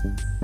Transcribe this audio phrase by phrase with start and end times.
[0.00, 0.37] Thank you.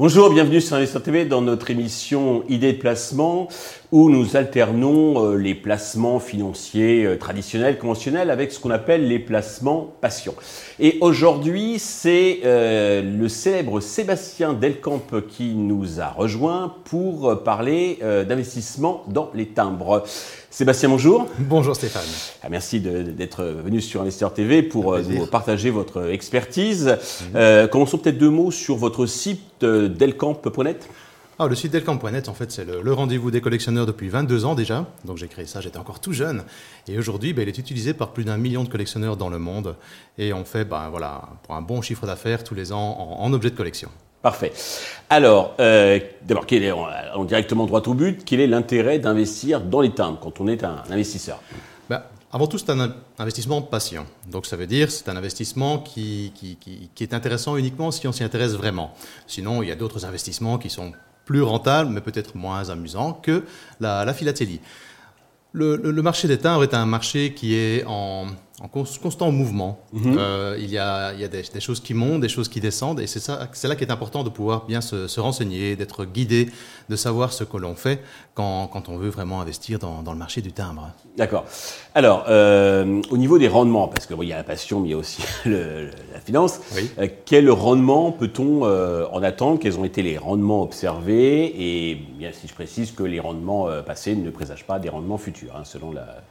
[0.00, 3.48] Bonjour, bienvenue sur Investir TV dans notre émission Idées de placement
[3.92, 9.18] où nous alternons euh, les placements financiers euh, traditionnels, conventionnels avec ce qu'on appelle les
[9.18, 10.34] placements passion.
[10.78, 19.04] Et aujourd'hui, c'est euh, le célèbre Sébastien Delcamp qui nous a rejoint pour parler d'investissement
[19.06, 20.04] dans les timbres.
[20.48, 21.26] Sébastien, bonjour.
[21.38, 22.08] Bonjour Stéphane.
[22.42, 26.96] Ah, merci d'être venu sur Investir TV pour nous partager votre expertise.
[27.34, 27.68] Mhm.
[27.68, 30.88] commençons peut-être deux mots sur votre site delcamp.net.
[31.42, 34.84] Ah, le site delcamp.net, en fait, c'est le, rendez-vous des collectionneurs depuis 22 ans déjà.
[35.06, 36.42] Donc j'ai créé ça, j'étais encore tout jeune.
[36.86, 39.74] Et aujourd'hui, ben, il est utilisé par plus d'un million de collectionneurs dans le monde.
[40.18, 43.48] Et on fait, ben, voilà, pour un bon chiffre d'affaires tous les ans en, objets
[43.48, 43.88] de collection.
[44.20, 44.52] Parfait.
[45.08, 46.74] Alors, euh, d'abord, est,
[47.26, 50.82] directement droit au but, quel est l'intérêt d'investir dans les timbres quand on est un
[50.90, 51.40] investisseur?
[51.88, 54.06] Ben, avant tout, c'est un investissement patient.
[54.30, 56.56] Donc, ça veut dire c'est un investissement qui, qui,
[56.94, 58.94] qui, est intéressant uniquement si on s'y intéresse vraiment.
[59.26, 60.92] Sinon, il y a d'autres investissements qui sont
[61.24, 63.44] plus rentable, mais peut-être moins amusant que
[63.80, 64.60] la, philatélie.
[65.52, 68.26] Le, le, marché des timbres est un marché qui est en,
[68.60, 69.80] en constant mouvement.
[69.92, 70.16] Mhm.
[70.18, 73.00] Euh, il y a, il y a des, choses qui montent, des choses qui descendent,
[73.00, 76.50] et c'est ça, c'est là qu'il est important de pouvoir bien se, renseigner, d'être guidé,
[76.90, 78.02] de savoir ce que l'on fait
[78.34, 80.90] quand, quand, on veut vraiment investir dans, dans le marché du timbre.
[81.16, 81.46] D'accord.
[81.94, 84.94] Alors, euh, au niveau des rendements, parce qu'il y a la passion, mais il y
[84.94, 86.60] a aussi la finance,
[86.98, 89.58] euh, quel rendement peut-on en attendre?
[89.58, 91.44] Quels ont été les rendements observés?
[91.56, 95.56] Et bien, si je précise que les rendements passés ne présagent pas des rendements futurs,
[95.56, 96.22] hein, selon la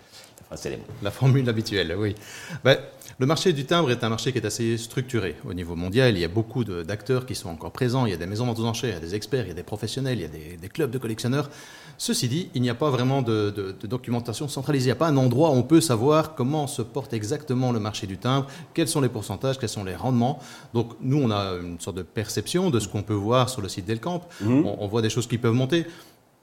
[1.02, 2.16] la formule habituelle, oui.
[2.64, 2.78] Ben,
[3.19, 5.36] le marché du timbre est un marché qui est assez structuré.
[5.45, 8.06] Au niveau mondial, il y a beaucoup d'acteurs qui sont encore présents.
[8.06, 9.52] Il y a des maisons ventes aux enchères, il y a des experts, il y
[9.52, 11.50] a des professionnels, il y a des, clubs de collectionneurs.
[11.97, 14.86] Ceci dit, il n'y a pas vraiment de, documentation centralisée.
[14.86, 17.80] Il n'y a pas un endroit où on peut savoir comment se porte exactement le
[17.80, 20.39] marché du timbre, quels sont les pourcentages, quels sont les rendements.
[20.73, 23.68] Donc nous, on a une sorte de perception de ce qu'on peut voir sur le
[23.68, 24.22] site Delcamp.
[24.41, 24.66] Mmh.
[24.66, 25.85] on voit des choses qui peuvent monter.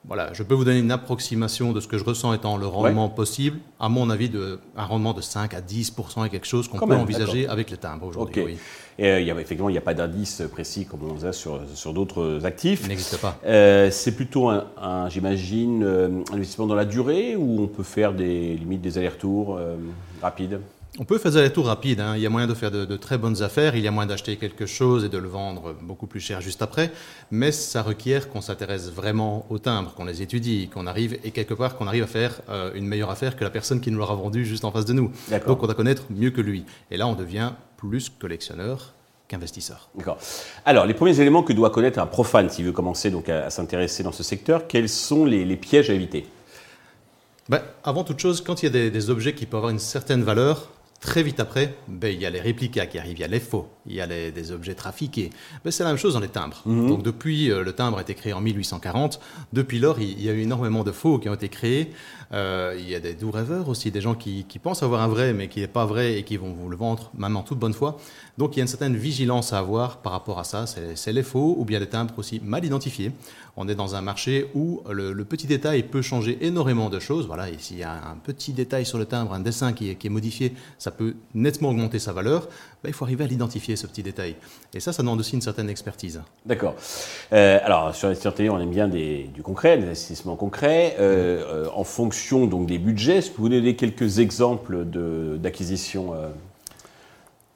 [0.07, 3.09] Voilà, je peux vous donner une approximation de ce que je ressens étant le rendement
[3.09, 3.59] possible.
[3.81, 6.95] À mon avis, de, un rendement de 5 à 10% est quelque chose qu'on peut
[6.95, 8.57] envisager avec le timbre aujourd'hui.
[8.99, 11.33] Et euh, il y a, effectivement, il n'y a pas d'indice précis comme on a
[11.33, 12.83] sur, sur d'autres actifs.
[12.85, 13.39] Il n'existe pas.
[13.45, 18.15] Euh, c'est plutôt, un, j'imagine, euh, un investissement dans la durée ou on peut faire
[18.15, 19.59] des limites des allers-retours
[20.23, 20.61] rapides?
[20.99, 22.01] On peut faire des allers-retours rapides.
[22.01, 22.15] Hein.
[22.17, 23.77] Il y a moyen de faire de, très bonnes affaires.
[23.77, 26.63] Il y a moyen d'acheter quelque chose et de le vendre beaucoup plus cher juste
[26.63, 26.91] après.
[27.31, 31.55] Mais ça requiert qu'on s'intéresse vraiment aux timbres, qu'on les étudie, qu'on arrive et quelque
[31.55, 34.15] part qu'on arrive à faire euh, une meilleure affaire que la personne qui nous l'aura
[34.15, 35.11] vendu juste en face de nous.
[35.47, 36.65] Donc on doit connaître mieux que lui.
[36.91, 38.93] Et là, on devient plus collectionneur
[39.29, 39.89] qu'investisseur.
[39.97, 40.19] D'accord.
[40.65, 44.03] Alors, les premiers éléments que doit connaître un profane s'il veut commencer donc à, s'intéresser
[44.03, 46.27] dans ce secteur, quels sont les, pièges à éviter?
[47.49, 49.81] Ben, Avant toute chose, quand il y a des, des objets qui peuvent avoir une
[49.81, 50.71] certaine valeur,
[51.01, 53.41] Très vite après, ben, il y a les réplicas qui arrivent, il y a les
[53.41, 55.31] faux, il y a les, des objets trafiqués.
[55.65, 56.63] Ben, c'est la même chose dans les timbres.
[56.67, 56.89] Mhm.
[56.89, 59.21] Donc depuis, euh, le timbre a été créé en 1840.
[59.53, 61.93] Depuis lors, il, y a eu énormément de faux qui ont été créés.
[62.33, 65.09] Euh, il y a des doux rêveurs aussi, des gens qui, qui pensent avoir un
[65.09, 67.59] vrai, mais qui n'est pas vrai et qui vont vous le vendre, même en toute
[67.59, 67.99] bonne foi.
[68.39, 70.67] Donc il y a une certaine vigilance à avoir par rapport à ça.
[70.67, 73.13] C'est les faux ou bien les timbres aussi mal identifiés.
[73.59, 77.27] On est dans un marché où le, petit détail peut changer énormément de choses.
[77.27, 79.95] Voilà, et s'il y a un petit détail sur le timbre, un dessin qui est,
[79.95, 82.49] qui est modifié, ça peut nettement augmenter sa valeur.
[82.83, 84.37] Ben, il faut arriver à l'identifier, ce petit détail.
[84.75, 86.21] Et ça, ça demande aussi une certaine expertise.
[86.45, 86.75] D'accord.
[87.33, 90.97] Euh, alors, sur les TV, on aime bien des, du concret, des investissements concrets.
[90.99, 96.15] Euh, euh, en fonction donc, des budgets, est-ce que vous donner quelques exemples d'acquisition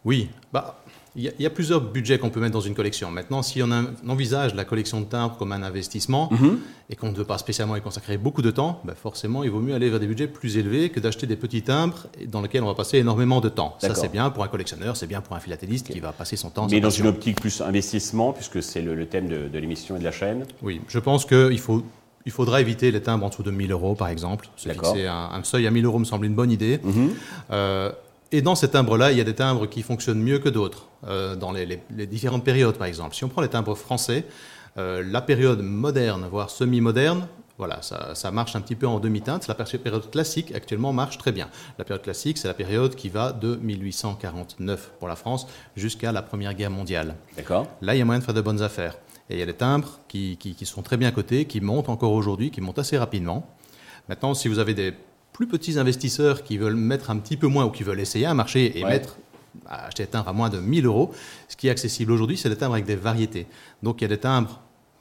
[0.05, 0.31] Oui.
[0.53, 0.81] Bah,
[1.17, 3.11] il y, a, plusieurs budgets qu'on peut mettre dans une collection.
[3.11, 3.71] Maintenant, si on,
[4.09, 6.61] envisage la collection de timbres comme un investissement mhm.
[6.89, 9.61] et qu'on ne veut pas spécialement y consacrer beaucoup de temps, ben forcément, il vaut
[9.61, 12.69] mieux aller vers des budgets plus élevés que d'acheter des petits timbres dans lesquels on
[12.69, 13.77] va passer énormément de temps.
[13.81, 16.51] Ça, c'est bien pour un collectionneur, c'est bien pour un philatéliste qui va passer son
[16.51, 16.69] temps.
[16.71, 20.13] Mais dans une optique plus investissement, puisque c'est le, thème de, l'émission et de la
[20.13, 21.83] chaîne Oui, je pense qu'il faut
[22.27, 24.51] il faudra éviter les timbres en dessous de 1000 euros, par exemple.
[24.55, 26.79] Se fixer un, un, seuil à 1000 euros me semble une bonne idée.
[26.85, 27.15] Mhm.
[27.51, 27.91] Euh,
[28.33, 31.53] et dans ces timbres-là, il y a des timbres qui fonctionnent mieux que d'autres, dans
[31.53, 33.15] les, différentes périodes, par exemple.
[33.15, 34.27] Si on prend les timbres français,
[34.79, 37.27] euh, la période moderne, voire semi-moderne,
[37.59, 39.47] voilà, ça, marche un petit peu en demi-teinte.
[39.47, 41.51] La période classique, actuellement, marche très bien.
[41.79, 46.23] La période classique, c'est la période qui va de 1849 pour la France jusqu'à la
[46.23, 47.17] Première Guerre mondiale.
[47.37, 47.67] D'accord.
[47.83, 48.97] Là, il y a moyen de faire de bonnes affaires.
[49.29, 52.13] Et il y a des timbres qui, qui sont très bien cotés, qui montent encore
[52.13, 53.47] aujourd'hui, qui montent assez rapidement.
[54.09, 54.95] Maintenant, si vous avez des
[55.35, 58.35] plus petits investisseurs qui veulent mettre un petit peu moins ou qui veulent essayer un
[58.35, 59.19] marché et mettre
[59.71, 61.13] acheter des timbres à moins de 1000 euros,
[61.49, 63.47] ce qui est accessible aujourd'hui, c'est des timbres avec des variétés.
[63.83, 64.61] Donc il y a des timbres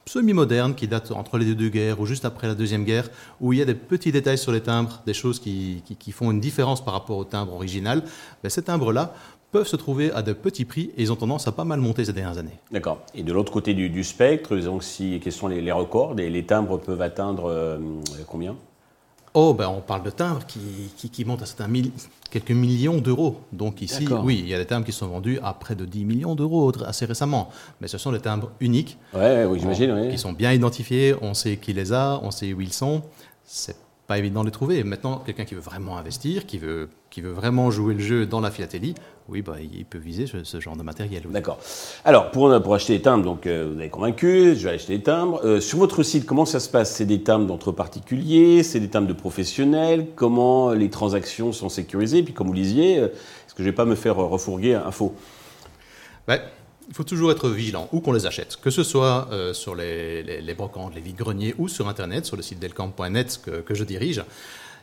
[0.09, 3.59] semi-moderne qui date entre les deux guerres ou juste après la Deuxième Guerre, où il
[3.59, 6.95] y a des petits détails sur les timbres, des choses qui, font une différence par
[6.95, 8.03] rapport au timbre original,
[8.41, 9.13] ben, ces timbres-là
[9.51, 12.05] peuvent se trouver à de petits prix et ils ont tendance à pas mal monter
[12.05, 12.59] ces dernières années.
[12.71, 12.99] D'accord.
[13.15, 16.15] Et de l'autre côté du, spectre, donc si, quels sont les, records?
[16.15, 17.77] Les, les, timbres peuvent atteindre euh,
[18.27, 18.55] combien?
[19.33, 20.59] Oh, ben on parle de timbres qui,
[21.09, 21.69] qui, montent à certains
[22.31, 23.41] quelques millions d'euros.
[23.51, 26.05] Donc ici, oui, il y a des timbres qui sont vendus à près de 10
[26.05, 27.49] millions d'euros assez récemment.
[27.79, 28.97] Mais ce sont des timbres uniques.
[29.13, 30.09] Ouais, oui, j'imagine.
[30.09, 33.03] Qui sont bien identifiés, on sait qui les a, on sait où ils sont.
[33.45, 33.75] C'est
[34.09, 34.83] pas évident de les trouver.
[34.83, 38.41] Maintenant, quelqu'un qui veut vraiment investir, qui veut, qui veut vraiment jouer le jeu dans
[38.41, 38.95] la philatélie,
[39.27, 41.21] oui, bah, il peut viser ce, genre de matériel.
[41.29, 41.59] D'accord.
[42.03, 45.03] Alors, pour, pour acheter des timbres, donc, euh, vous avez convaincu, je vais acheter des
[45.03, 45.39] timbres.
[45.45, 46.95] Euh, sur votre site, comment ça se passe?
[46.95, 50.07] C'est des timbres d'entre particuliers C'est des timbres de professionnels?
[50.15, 52.23] Comment les transactions sont sécurisées?
[52.23, 54.89] Puis, comme vous lisiez, euh, est-ce que je ne vais pas me faire refourguer un
[54.89, 55.13] faux?
[56.27, 56.41] Ben,
[56.89, 60.53] il faut toujours être vigilant où qu'on les achète, que ce soit sur les, les,
[60.55, 64.23] brocantes, les vides-greniers ou sur Internet, sur le site delcamp.net que, je dirige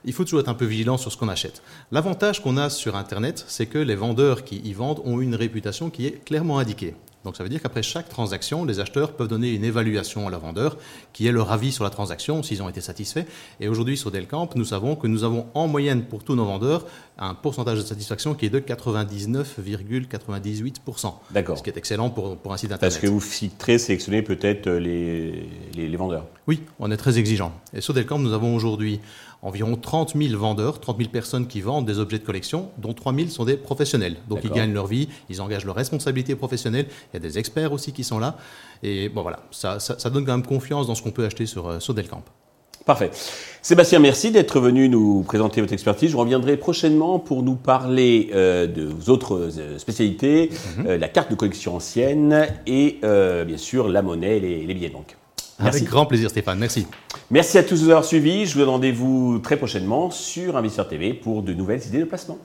[0.07, 1.63] il faut toujours être un peu vigilant sur ce qu'on achète.
[1.91, 5.91] L'avantage qu'on a sur Internet, c'est que les vendeurs qui y vendent ont une réputation
[5.91, 6.95] qui est clairement indiquée.
[7.27, 10.39] Donc ça veut dire qu'après chaque transaction, les acheteurs peuvent donner une évaluation à la
[10.39, 10.77] vendeur,
[11.13, 13.25] qui est leur avis sur la transaction, s'ils ont été satisfaits.
[13.59, 16.87] Et aujourd'hui, sur Delcamp, nous savons que nous avons en moyenne pour tous nos vendeurs
[17.19, 21.15] un pourcentage de satisfaction qui est de 99,98%.
[21.33, 21.59] D'accord.
[21.59, 22.95] Ce qui est excellent pour, pour un site Internet.
[22.95, 26.27] Parce que vous filtrez, sélectionnez peut-être les, les, les vendeurs.
[26.47, 27.53] Oui, on est très exigeant.
[27.75, 29.01] Et sur Delcamp, nous avons aujourd'hui
[29.43, 33.15] environ 30 000 vendeurs, 30 000 personnes qui vendent des objets de collection, dont 3
[33.15, 34.17] 000 sont des professionnels.
[34.29, 36.87] Donc ils gagnent leur vie, ils engagent leur responsabilité professionnelle.
[37.13, 38.37] Il y a des experts aussi qui sont là.
[38.83, 39.79] Et bon voilà, ça,
[40.11, 42.23] donne quand même confiance dans ce qu'on peut acheter sur, euh, sur Delcamp.
[42.85, 43.11] Parfait.
[43.63, 46.13] Sébastien, merci d'être venu nous présenter votre expertise.
[46.13, 50.95] Je reviendrai prochainement pour nous parler euh, de vos autres euh, spécialités, mhm.
[50.95, 54.95] la carte de collection ancienne et bien sûr la monnaie et les, les billets de
[54.95, 55.17] banque.
[55.59, 56.87] Avec grand plaisir Stéphane, merci.
[57.31, 58.47] Merci à tous d'avoir suivi.
[58.47, 62.39] Je vous donne rendez-vous très prochainement sur Investisseur TV pour de nouvelles idées de placement.